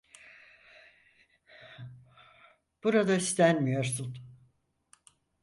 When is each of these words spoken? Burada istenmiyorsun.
Burada 2.83 3.15
istenmiyorsun. 3.15 4.15